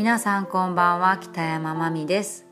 [0.00, 2.46] 皆さんこんばんは北山まみです。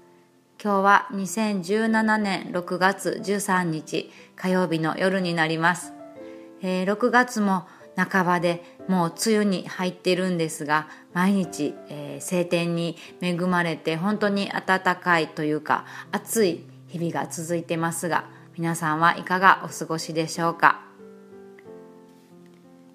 [0.62, 5.94] 今日は2017年6月13日火曜日の夜になります、
[6.60, 7.66] えー、6月も
[7.96, 18.26] 半ばでもう梅雨に入ってるんですが毎日、えー、晴天に恵まれて本当に暖かいというか暑い日々が続いてますが
[18.58, 20.87] 皆さんはいかがお過ごしでしょうか？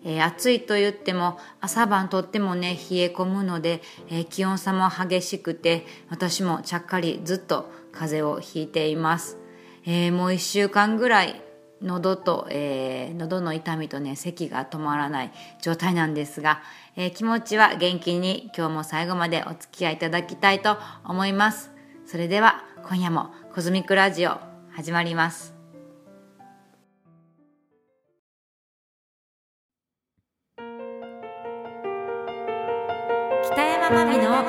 [0.04, 9.38] えー、暑いと言っても朝晩とってもね冷え込むので、えー、気温差も激しくて私もちゃっかりずっと風邪をひいています、
[9.86, 11.42] えー、もう1週間ぐらい
[11.82, 16.62] 喉と、えー、喉の痛みとね咳が止まらない状態なんですが、
[16.96, 21.72] え気持ちは元気に今日も最後までお付き合いいただきたいと思います。
[22.06, 24.38] それでは今夜もコズミックラジオ
[24.72, 25.53] 始まります。
[33.94, 34.44] まみの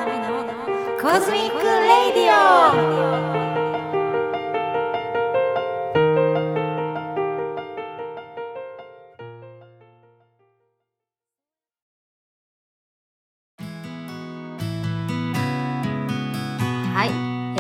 [0.99, 2.35] コズミックレイディオ。
[16.95, 17.11] はい、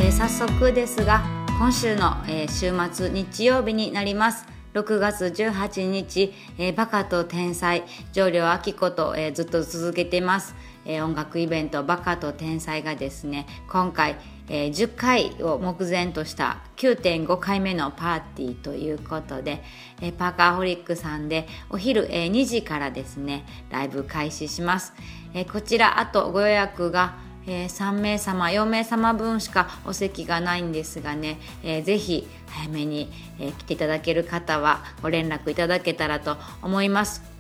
[0.02, 1.22] えー、早速ですが
[1.58, 4.46] 今週の、えー、週末日曜日になります。
[4.72, 10.54] 6月18日、えー、バカと天才上良明子と、えー、ずっと続けています。
[10.86, 14.16] え、音楽イベント「バカと天才」がですね今回、
[14.48, 19.62] えー、10回を目前とした9.5回目のパーティーということで、
[20.00, 24.92] え、パーカーホリックさんでお昼、えー、2時からですねライブ開始します、
[25.34, 37.33] え、こちらあとご予約がえー、3名様4名様分しかお席がないんですがね、えー、ぜひ早めに、えー、来ていただける方はご連絡いただけたらと思います。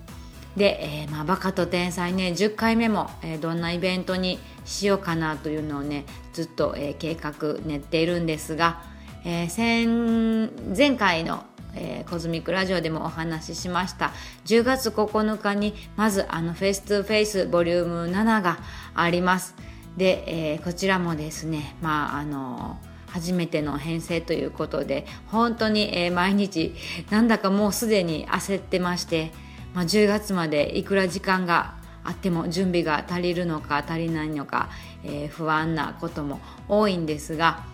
[0.56, 8.82] で、えー、まあ、バカと天才ね10回目も、えー、どんなイベントにしようかなというのをねずっと、えー、計画練っているんですが、
[9.24, 11.44] えー、前回の、
[11.74, 14.12] えー、コズミックラジオでもお話ししました
[14.46, 18.58] 10月9日にまずあのフェイス2フェイスボリューム7が
[18.94, 19.54] あります。
[19.96, 22.78] で、えー、こちらもですねまああの
[23.08, 26.74] 初めての編成ということで本当に、えー、毎日
[27.10, 29.30] なんだかもうすでに焦ってまして
[29.74, 31.74] まあ、10月までいくら時間が
[32.04, 34.68] あっても準備が足りるのか足りないのか、
[35.02, 37.64] えー、不安なことも多いんですが、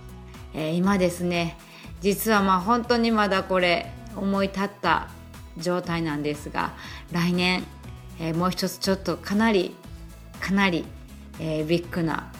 [0.54, 1.58] えー、今ですね
[2.00, 5.08] 実はまあ本当にまだこれ思い立った
[5.58, 6.72] 状態なんですが
[7.12, 7.64] 来年、
[8.18, 9.74] えー、もう一つちょっとかなり
[10.40, 10.86] かなり、
[11.38, 12.32] えビッグな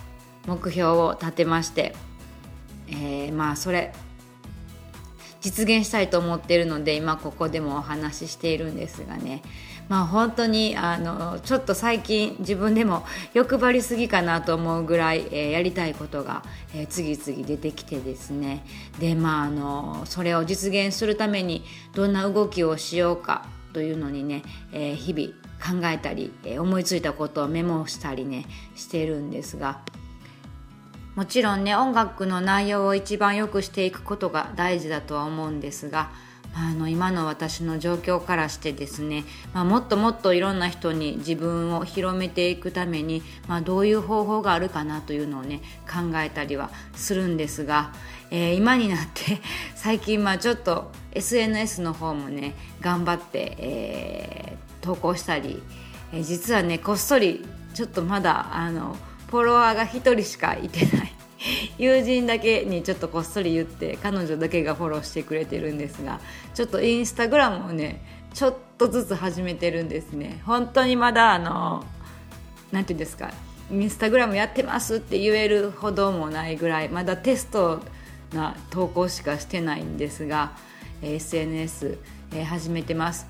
[0.47, 1.95] 目標を立てまして、
[2.89, 3.93] えまあそれ
[5.41, 9.43] 実現したいと思っているので今ここでもお話ししているんですがね。
[9.89, 18.65] まあ本当にあのちょっと最近自分でも欲張りすぎかなと思うぐらい、えー、やりたいことが、えー、次々出てきてですね。
[19.01, 24.43] でまああのそれを実現するためにどんな動きをしようかというのにね、
[24.73, 28.47] えー、日々考えたり、え思いついたことをメモしたりね
[28.77, 29.81] してるんですが。
[31.15, 36.11] もちろんね音楽の内容を一番良くしていくことが大事だとは思うんですが
[36.55, 47.93] あの今の私の状況からしてですね、まあ、もっともっといろんな人に自分を広めていくために、まあ、どういう方法があるかなというのをね考えたりはするんですが、
[48.31, 49.41] えー、今になって
[49.77, 55.63] 最近まあちょっと SNS の方もね頑張って、えー、投稿したり、
[56.13, 58.97] えー、実はねこっそりちょっとまだあの
[59.31, 61.13] フォロワーが1人しかいてない。
[61.79, 66.21] 友人だけにちょっとこっそり言って彼女だけがフォローしてくれてるんですが
[66.55, 68.05] ちょっとインスタグラムをね
[68.35, 70.41] ちょっとずつ始めてるんですね。
[70.45, 71.85] 本当にまだあの
[72.73, 73.31] 何て言うんですか
[73.71, 77.81] インスタグラムやってますって言えるほどもないぐらいまだテスト
[78.33, 80.53] な投稿しかしてないんですが
[81.03, 81.99] SNS、
[82.35, 83.27] え、始めてます。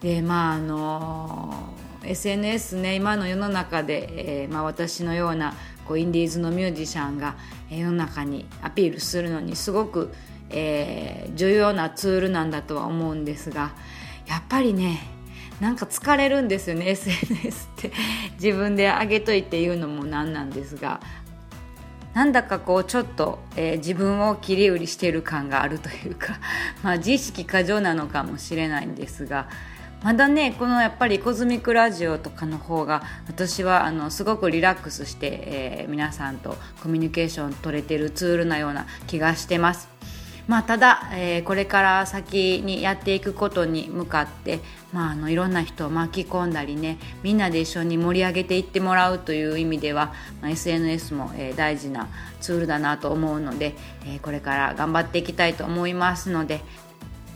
[0.00, 1.74] でまああの
[2.04, 5.54] SNS ね今の世の中で、えーまあ、私のような
[5.86, 7.36] こうインディーズのミュージシャンが
[7.70, 10.12] 世の中にアピールするのにすごく、
[10.50, 13.72] えー、重要なツールなんだとは思うんですが
[14.26, 15.00] やっぱりね
[15.60, 17.92] なんか疲れるんですよね SNS って。
[18.42, 21.00] 自分で上げといて言うのもなんなんですが
[22.14, 26.40] なんだかこうちょっと、えー、自分を切り売りしている感があるというか、
[26.82, 29.48] まあ、自意識過剰なのかもしれないんですが
[30.02, 39.88] まだねこのやっぱりコズミックラジオとかの方が私はあのすごくリラックスして、えー、皆さんとコミュニケーション取れてるツールなような気がしてます。
[40.48, 44.58] まあ、ただ、えー、これから先にやっていくことに向かって、
[44.92, 52.08] まあ、あのいろんな人を巻き込んだりねみんなで一緒に盛り上げていってもらうという意味では、まあ、SNS も、えー、大事な
[52.40, 53.76] ツールだなと思うので、
[54.06, 56.62] えー、これから頑張っていきたいと思いますので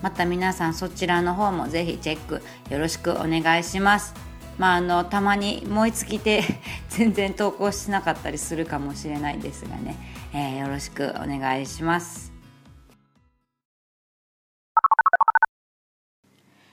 [0.04, 4.12] また皆さんそちらの方もぜひチェックよろしくお願いします。
[4.58, 6.42] まあ、あのたまに燃え尽きて
[6.90, 9.96] 全然投稿しなかったりするかもしれないですがね、
[10.34, 12.34] えー、よろしくお願いします。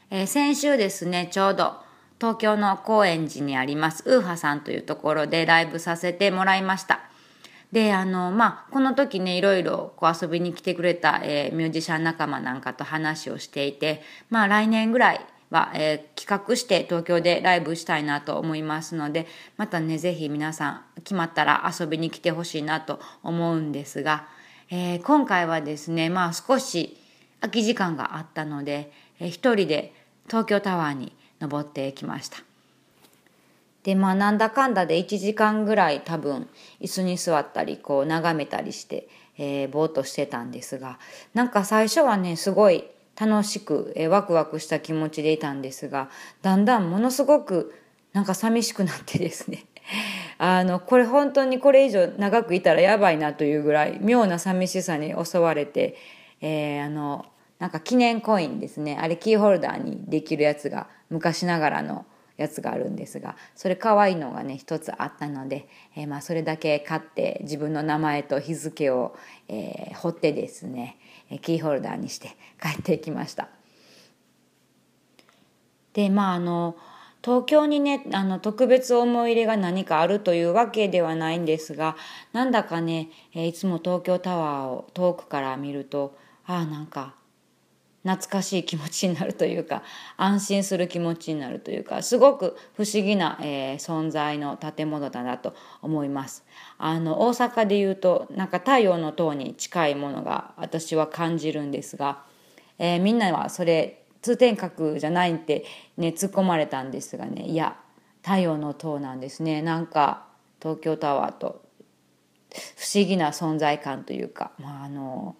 [0.09, 1.77] えー、先週ですねちょうど
[2.19, 6.99] 東京の高円寺にありますウーハさんというところでライブさせてもらいました
[7.71, 19.27] であのまあこの時ねいろいろこう遊びに来てくれた、えー、ミュージシャン仲間なんかと話をしていてまあ来年ぐらいは、えー、企画して東京でライブしたいなと思いますので
[19.57, 24.27] またね是非皆さん決まったら遊びに来てほしいなと思うんですが、
[24.69, 26.97] えー、今回はですねまあ少し
[27.39, 29.93] 空き時間があったので、えー、一人で
[30.27, 32.50] 東京タワーに登ってきました。
[33.83, 36.47] でまあなんだかんだで1時間ぐらい多分
[36.79, 39.07] 椅子に座ったりこう眺めたりして、
[39.37, 40.99] えー、ぼーっとしてたんですが
[41.33, 42.85] なんか最初はねすごい
[43.19, 46.09] 楽しく、えー、ワクワクした気持ちでいたんですが
[46.41, 47.73] だんだんものすごく
[48.13, 49.65] なんか寂しくなってですね。
[50.37, 55.95] あのこれ本当にこれ以上長くいたらやばいなというぐらい妙な寂しさに襲われて、
[56.41, 57.25] えー、あの
[57.59, 58.97] なんか記念コインですね。
[58.99, 62.05] あれキーホルダーにできるやつが昔ながらの
[62.41, 69.15] やつがあるんですがそれ可愛いのがね一つあったので、えー、まあそれだけ買って自分の名前と日付を、
[69.47, 70.97] えー、彫ってですね
[71.41, 73.47] キーホルダーにして帰ってきました。
[75.93, 76.75] でまああの
[77.23, 81.95] 東京にねあの特別思い入れが何かあるというわけではないんですが
[82.33, 87.13] なんだかねいつも東京タワーを遠くから見るとああなんか
[88.03, 89.83] 懐かしい気持ちになるというか
[90.17, 96.45] 安心する気持ちになるというかすごく不思議な、えー、存在の建物だなと思います。
[96.77, 102.23] あの大阪でいうとなんか太陽の塔に近いものが私は感じるんですが、
[102.79, 105.65] えー、みんなはそれ通天閣じゃないって
[105.97, 107.75] ね突っ込まれたんですがねいや
[108.23, 110.25] 太陽の塔なんですねなんか
[110.61, 111.63] 東京タワーと
[112.75, 115.35] 不思議な存在感というか、まあ、あの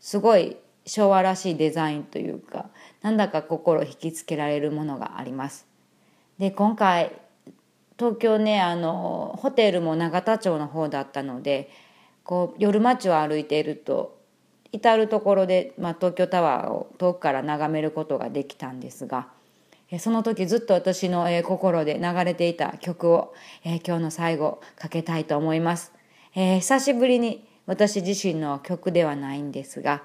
[0.00, 2.66] すごい昭和らしいデザインというか
[3.02, 5.66] なんだか心引きつけられるものがあります。
[6.38, 7.12] で今回
[7.98, 11.70] 東京ねあのホテルも永田町の方だったので
[12.24, 14.18] こう夜街を歩いていると
[14.72, 19.28] 至る所で、まあ、東京タワーを遠くから眺めることができたんですが
[20.00, 23.34] その時ずっと私の、え心で流れていた曲を、
[23.64, 25.92] え今日の最後かけたいと思います、
[26.34, 30.02] えー、久しぶりに私自身の曲ではないんですが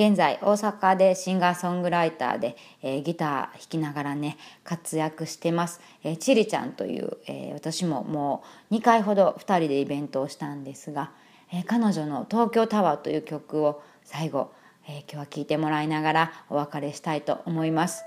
[0.00, 11.12] 現在大阪でシンガーソングライターで、えー、ギター弾きながらね活躍してます、えー、チリちゃんという、えー、私ももう2回ほど2人でイベントをしたんですが、
[11.52, 14.52] え彼女の「東京タワー」という曲を最後、
[14.88, 18.02] え今日は聴いてもらいながらお別れしたいと思います。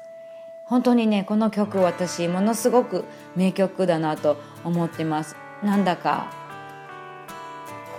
[0.66, 3.04] 本当にねこの曲私ものすごく
[3.35, 5.35] 名曲だなと思ってます。
[5.62, 6.26] なんだか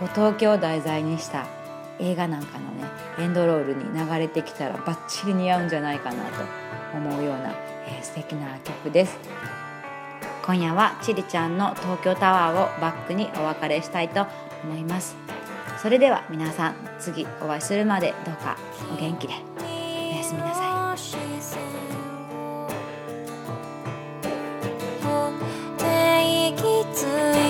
[0.01, 1.47] こう東京題材にした
[2.01, 2.85] 映画なんかのね
[3.19, 6.31] エンドロールに流れてきたらバッチリ似合うんじゃないかなと
[6.95, 7.55] 思うような、
[7.87, 9.19] えー、素敵な曲です。
[10.45, 14.27] 今夜はちりちゃんの東京タワーをバックにお別れしたいと
[14.63, 15.17] 思います。
[15.81, 18.57] それでは皆さん次お会いするまでどうか
[18.93, 19.35] お元気で。
[19.59, 20.75] おやすみなさい。
[26.95, 27.44] つい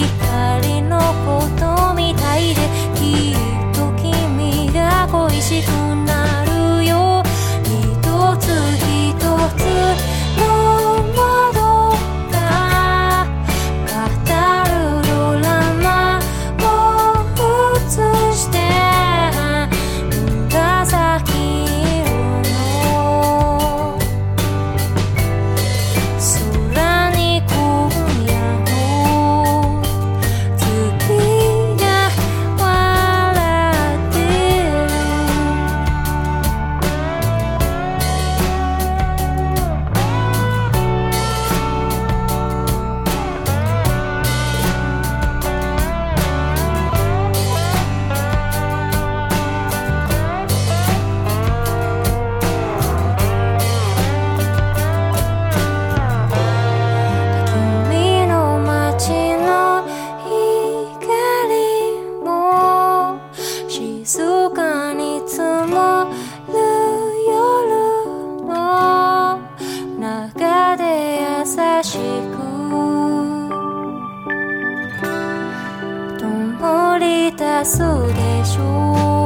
[0.00, 2.60] 光のことみたいで
[2.94, 5.68] きっと君が恋しく
[6.06, 7.22] なるよ。
[7.64, 8.91] 一つ
[77.64, 79.21] そうでしょう。